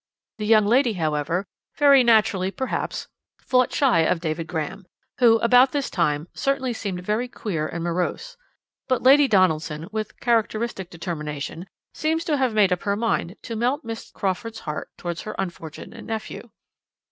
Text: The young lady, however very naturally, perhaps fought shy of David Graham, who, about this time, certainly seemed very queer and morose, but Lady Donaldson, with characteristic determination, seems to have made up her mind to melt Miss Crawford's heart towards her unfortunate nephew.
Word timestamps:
The 0.39 0.47
young 0.47 0.65
lady, 0.65 0.93
however 0.93 1.45
very 1.77 2.03
naturally, 2.03 2.49
perhaps 2.49 3.07
fought 3.39 3.71
shy 3.71 3.99
of 3.99 4.19
David 4.19 4.47
Graham, 4.47 4.87
who, 5.19 5.37
about 5.41 5.73
this 5.73 5.91
time, 5.91 6.27
certainly 6.33 6.73
seemed 6.73 7.01
very 7.03 7.27
queer 7.27 7.67
and 7.67 7.83
morose, 7.83 8.35
but 8.87 9.03
Lady 9.03 9.27
Donaldson, 9.27 9.87
with 9.91 10.19
characteristic 10.19 10.89
determination, 10.89 11.67
seems 11.93 12.25
to 12.25 12.37
have 12.37 12.55
made 12.55 12.73
up 12.73 12.81
her 12.81 12.95
mind 12.95 13.35
to 13.43 13.55
melt 13.55 13.83
Miss 13.85 14.09
Crawford's 14.09 14.61
heart 14.61 14.89
towards 14.97 15.21
her 15.21 15.35
unfortunate 15.37 16.03
nephew. 16.05 16.49